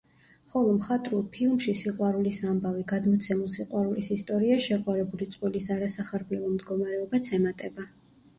[0.51, 7.89] ხოლო მხატვრულ ფილმში „სიყვარულის ამბავი,“ გადმოცემულ სიყვარულის ისტორიას, შეყვარებული წყვილის არასახარბიელო მდგომარეობაც ემატება.